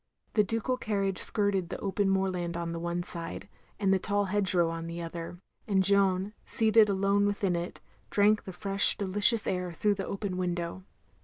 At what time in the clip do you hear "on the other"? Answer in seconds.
4.71-5.37